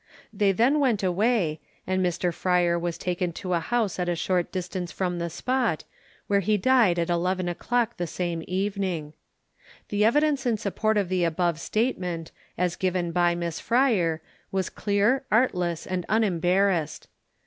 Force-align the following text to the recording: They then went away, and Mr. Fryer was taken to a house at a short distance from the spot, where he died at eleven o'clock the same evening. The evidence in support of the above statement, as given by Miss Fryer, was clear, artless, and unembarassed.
They 0.33 0.51
then 0.51 0.79
went 0.79 1.03
away, 1.03 1.59
and 1.85 2.03
Mr. 2.03 2.33
Fryer 2.33 2.79
was 2.79 2.97
taken 2.97 3.31
to 3.33 3.53
a 3.53 3.59
house 3.59 3.99
at 3.99 4.09
a 4.09 4.15
short 4.15 4.51
distance 4.51 4.91
from 4.91 5.19
the 5.19 5.29
spot, 5.29 5.83
where 6.25 6.39
he 6.39 6.57
died 6.57 6.97
at 6.97 7.11
eleven 7.11 7.47
o'clock 7.47 7.97
the 7.97 8.07
same 8.07 8.43
evening. 8.47 9.13
The 9.89 10.03
evidence 10.03 10.47
in 10.47 10.57
support 10.57 10.97
of 10.97 11.07
the 11.07 11.23
above 11.23 11.59
statement, 11.59 12.31
as 12.57 12.75
given 12.75 13.11
by 13.11 13.35
Miss 13.35 13.59
Fryer, 13.59 14.23
was 14.51 14.71
clear, 14.71 15.23
artless, 15.31 15.85
and 15.85 16.03
unembarassed. 16.09 17.07